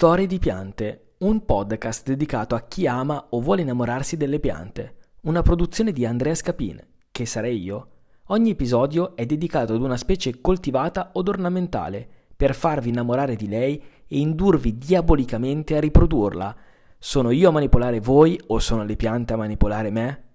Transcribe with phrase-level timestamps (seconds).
[0.00, 4.94] Storie di piante, un podcast dedicato a chi ama o vuole innamorarsi delle piante.
[5.24, 7.88] Una produzione di Andrea Scapin, che sarei io.
[8.28, 13.76] Ogni episodio è dedicato ad una specie coltivata od ornamentale, per farvi innamorare di lei
[13.76, 16.56] e indurvi diabolicamente a riprodurla.
[16.98, 20.29] Sono io a manipolare voi o sono le piante a manipolare me?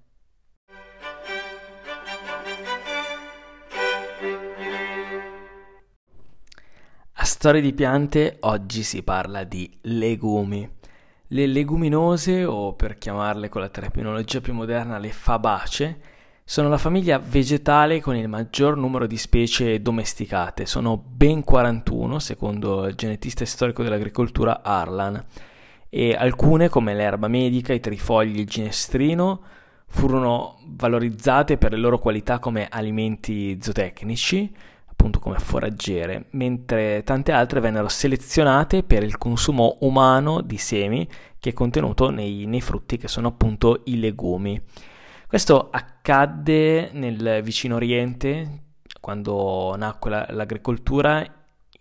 [7.46, 10.68] Storie di piante, oggi si parla di legumi.
[11.28, 16.00] Le leguminose, o per chiamarle con la terminologia più moderna, le fabacee,
[16.44, 22.88] sono la famiglia vegetale con il maggior numero di specie domesticate, sono ben 41 secondo
[22.88, 25.24] il genetista storico dell'agricoltura Arlan,
[25.88, 29.44] e alcune come l'erba medica, i trifogli e il ginestrino
[29.86, 34.52] furono valorizzate per le loro qualità come alimenti zootecnici,
[34.96, 41.50] appunto come foraggere, mentre tante altre vennero selezionate per il consumo umano di semi che
[41.50, 44.60] è contenuto nei, nei frutti che sono appunto i legumi.
[45.28, 48.64] Questo accadde nel vicino Oriente
[49.02, 51.24] quando nacque la, l'agricoltura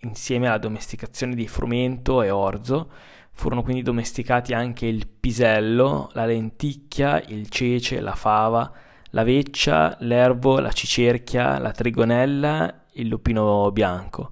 [0.00, 2.90] insieme alla domesticazione di frumento e orzo.
[3.30, 8.70] Furono quindi domesticati anche il pisello, la lenticchia, il cece, la fava,
[9.10, 14.30] la veccia, l'erbo, la cicerchia, la trigonella il lupino bianco,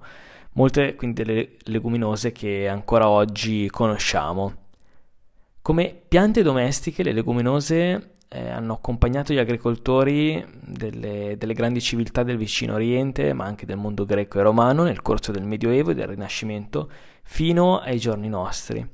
[0.53, 4.61] molte quindi delle leguminose che ancora oggi conosciamo.
[5.61, 12.37] Come piante domestiche, le leguminose eh, hanno accompagnato gli agricoltori delle, delle, grandi civiltà del
[12.37, 16.07] vicino Oriente, ma anche del mondo greco e romano nel corso del Medioevo e del
[16.07, 16.89] Rinascimento,
[17.23, 18.85] fino ai giorni nostri.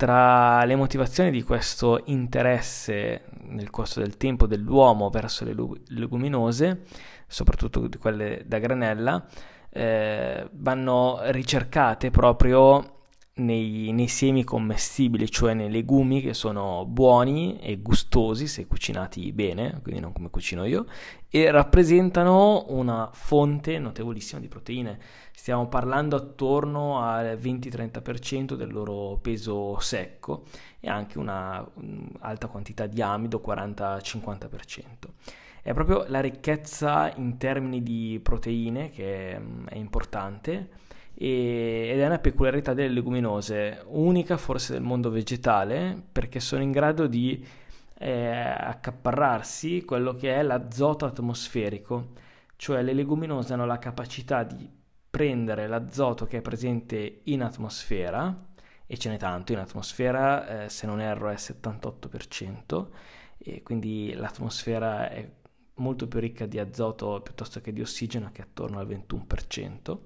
[0.00, 5.54] Tra le motivazioni di questo interesse nel corso del tempo dell'uomo verso le
[5.88, 6.84] leguminose
[7.26, 9.22] soprattutto quelle da granella,
[9.68, 12.99] eh, vanno ricercate proprio
[13.40, 19.80] nei, nei, semi commestibili, cioè nei legumi che sono buoni e gustosi se cucinati bene,
[19.82, 20.86] quindi non come cucino io,
[21.28, 24.98] e rappresentano una fonte notevolissima di proteine.
[25.32, 30.44] Stiamo parlando attorno al 20-30% del loro peso secco
[30.78, 31.66] e anche una
[32.20, 35.08] alta quantità di amido, 40-50%
[35.62, 40.68] è proprio la ricchezza in termini di proteine che mm, è importante
[41.22, 47.06] ed è una peculiarità delle leguminose, unica forse del mondo vegetale, perché sono in grado
[47.06, 47.46] di
[47.98, 52.12] eh, accaparrarsi quello che è l'azoto atmosferico,
[52.56, 54.66] cioè le leguminose hanno la capacità di
[55.10, 58.46] prendere l'azoto che è presente in atmosfera,
[58.86, 62.88] e ce n'è tanto in atmosfera, eh, se non erro è 78%,
[63.36, 65.30] e quindi l'atmosfera è
[65.74, 69.98] molto più ricca di azoto piuttosto che di ossigeno che è attorno al 21%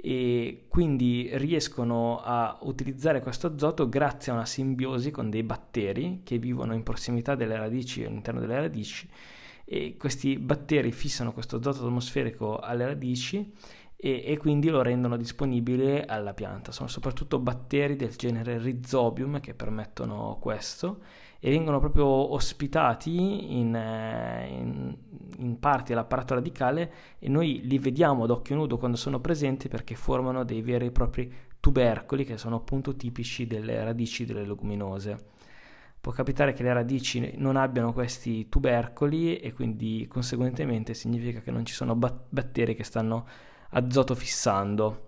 [0.00, 6.38] e quindi riescono a utilizzare questo azoto grazie a una simbiosi con dei batteri che
[6.38, 9.08] vivono in prossimità delle radici all'interno delle radici
[9.64, 13.52] e questi batteri fissano questo azoto atmosferico alle radici
[13.96, 16.70] e, e, quindi lo rendono disponibile alla pianta.
[16.70, 21.00] Sono soprattutto batteri del genere Rhizobium che permettono questo
[21.40, 24.96] e vengono proprio ospitati in, eh, in,
[25.38, 29.94] in parti dell'apparato radicale e noi li vediamo ad occhio nudo quando sono presenti perché
[29.94, 35.36] formano dei veri e propri tubercoli che sono appunto tipici delle radici delle leguminose.
[36.00, 41.64] Può capitare che le radici non abbiano questi tubercoli e quindi conseguentemente significa che non
[41.64, 43.26] ci sono bat- batteri che stanno
[43.70, 45.07] azoto fissando.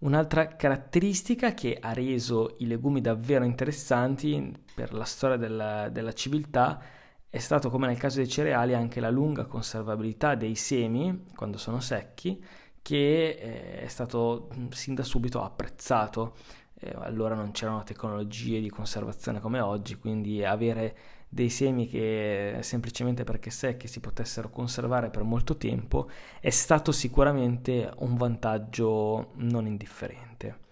[0.00, 6.80] Un'altra caratteristica che ha reso i legumi davvero interessanti per la storia della, della civiltà
[7.28, 11.80] è stato, come nel caso dei cereali, anche la lunga conservabilità dei semi quando sono
[11.80, 12.42] secchi,
[12.80, 16.36] che eh, è stato sin da subito apprezzato.
[16.80, 20.96] Eh, allora non c'erano tecnologie di conservazione come oggi, quindi avere
[21.28, 26.08] dei semi che semplicemente perché secchi si potessero conservare per molto tempo
[26.40, 30.66] è stato sicuramente un vantaggio non indifferente.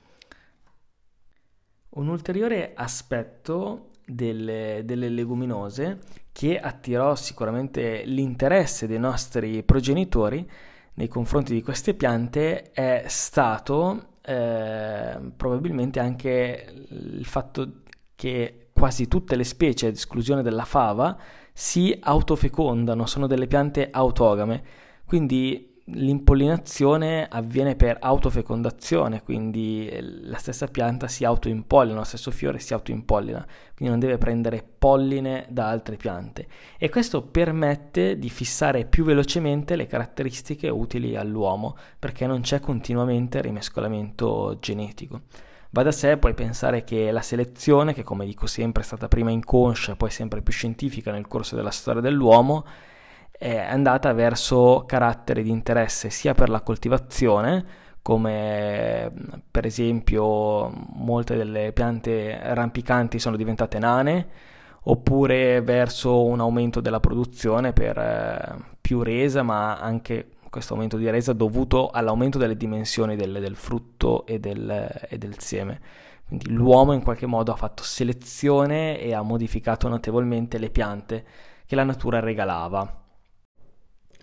[1.91, 5.99] Un ulteriore aspetto delle, delle leguminose
[6.31, 10.49] che attirò sicuramente l'interesse dei nostri progenitori
[10.95, 17.83] nei confronti di queste piante è stato eh, probabilmente anche il fatto
[18.17, 21.17] che quasi tutte le specie, ad esclusione della fava,
[21.53, 24.63] si autofecondano, sono delle piante autogame.
[25.07, 29.89] Quindi l'impollinazione avviene per autofecondazione, quindi
[30.23, 35.47] la stessa pianta si autoimpollina, lo stesso fiore si autoimpollina, quindi non deve prendere polline
[35.49, 36.49] da altre piante
[36.79, 43.41] e questo permette di fissare più velocemente le caratteristiche utili all'uomo perché non c'è continuamente
[43.41, 45.23] rimescolamento genetico.
[45.71, 49.31] Va da sé poi pensare che la selezione, che come dico sempre è stata prima
[49.31, 52.65] inconscia e poi sempre più scientifica nel corso della storia dell'uomo,
[53.39, 57.65] è andata verso caratteri di interesse sia per la coltivazione,
[58.01, 59.13] come
[59.51, 64.29] per esempio molte delle piante rampicanti sono diventate nane,
[64.85, 71.11] oppure verso un aumento della produzione per eh, più resa, ma anche questo aumento di
[71.11, 75.81] resa dovuto all'aumento delle dimensioni del, del frutto e del, e del seme.
[76.27, 81.25] Quindi l'uomo in qualche modo ha fatto selezione e ha modificato notevolmente le piante
[81.67, 83.05] che la natura regalava.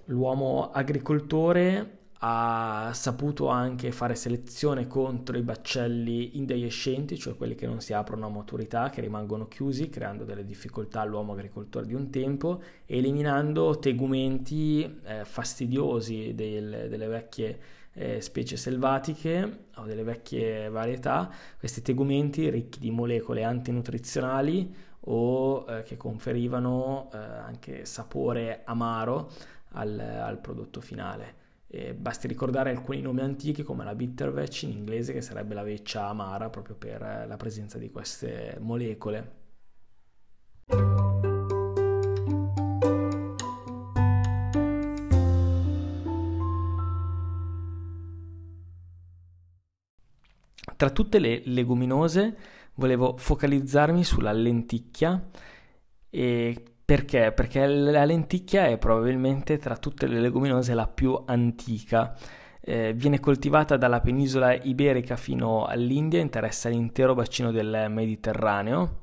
[0.05, 7.81] L'uomo agricoltore ha saputo anche fare selezione contro i baccelli indeiescenti, cioè quelli che non
[7.81, 12.61] si aprono a maturità, che rimangono chiusi, creando delle difficoltà all'uomo agricoltore di un tempo,
[12.85, 17.59] eliminando tegumenti eh, fastidiosi del, delle vecchie
[17.93, 21.29] eh, specie selvatiche o delle vecchie varietà,
[21.59, 24.73] questi tegumenti ricchi di molecole antinutrizionali
[25.05, 29.29] o eh, che conferivano eh, anche sapore amaro
[29.73, 31.41] al, al prodotto finale.
[31.67, 36.07] E basti ricordare alcuni nomi antichi come la bittervetch in inglese che sarebbe la veccia
[36.07, 39.41] amara proprio per eh, la presenza di queste molecole.
[50.75, 52.37] Tra tutte le leguminose
[52.75, 55.29] volevo focalizzarmi sulla lenticchia
[56.09, 57.31] e perché?
[57.31, 62.13] Perché la lenticchia è probabilmente tra tutte le leguminose la più antica.
[62.59, 69.01] Eh, viene coltivata dalla penisola iberica fino all'India, interessa l'intero bacino del Mediterraneo.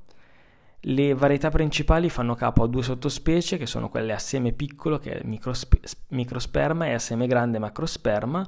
[0.80, 5.20] Le varietà principali fanno capo a due sottospecie che sono quelle a seme piccolo, che
[5.20, 8.46] è microspe- microsperma, e a seme grande, macrosperma,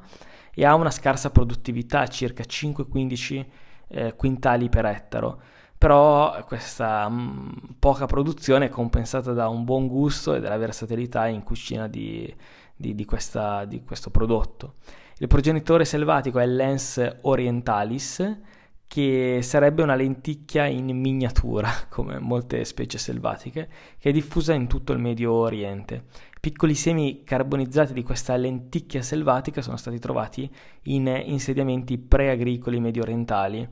[0.54, 3.46] e ha una scarsa produttività, circa 5-15
[3.88, 5.42] eh, quintali per ettaro
[5.82, 7.48] però questa mm,
[7.80, 12.32] poca produzione è compensata da un buon gusto e dalla versatilità in cucina di,
[12.76, 14.74] di, di, questa, di questo prodotto.
[15.18, 18.38] Il progenitore selvatico è Lens orientalis,
[18.86, 23.68] che sarebbe una lenticchia in miniatura, come molte specie selvatiche,
[23.98, 26.04] che è diffusa in tutto il Medio Oriente.
[26.40, 30.48] Piccoli semi carbonizzati di questa lenticchia selvatica sono stati trovati
[30.82, 33.68] in insediamenti preagricoli medio orientali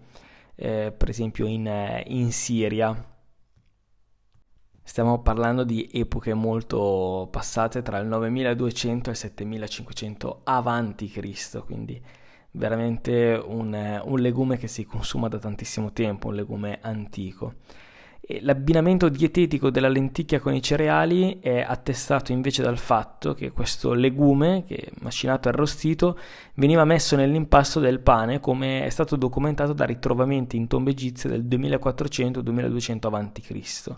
[0.60, 3.08] eh, per esempio in, eh, in Siria.
[4.82, 12.00] Stiamo parlando di epoche molto passate tra il 9200 e il 7500 avanti Cristo, quindi
[12.52, 17.54] veramente un, un legume che si consuma da tantissimo tempo, un legume antico.
[18.42, 24.64] L'abbinamento dietetico della lenticchia con i cereali è attestato invece dal fatto che questo legume,
[24.66, 26.18] che macinato e arrostito,
[26.54, 31.44] veniva messo nell'impasto del pane, come è stato documentato da ritrovamenti in tombe egizie del
[31.44, 33.94] 2400-2200 a.C.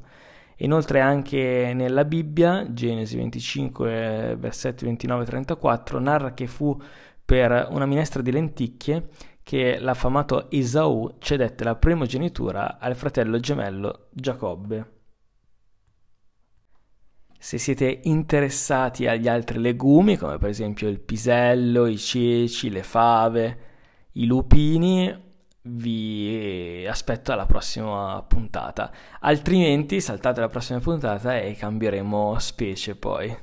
[0.57, 6.81] Inoltre anche nella Bibbia, Genesi 25, versetti 29-34, narra che fu
[7.25, 9.09] per una minestra di lenticchie
[9.43, 14.91] che l'affamato Esau cedette la primogenitura al fratello gemello Giacobbe.
[17.39, 23.59] Se siete interessati agli altri legumi, come per esempio il pisello, i ceci, le fave,
[24.13, 25.31] i lupini,
[25.63, 28.93] vi aspetto alla prossima puntata.
[29.21, 33.37] Altrimenti saltate la prossima puntata e cambieremo specie poi.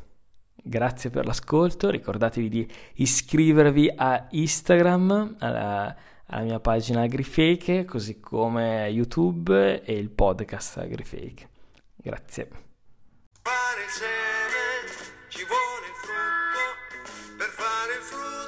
[0.61, 8.87] Grazie per l'ascolto, ricordatevi di iscrivervi a Instagram, alla, alla mia pagina AgriFake, così come
[8.89, 11.49] YouTube e il podcast AgriFake.
[11.95, 12.49] Grazie.
[13.41, 13.89] Fare il
[15.29, 18.38] ci vuole il frutto, per fare il frutto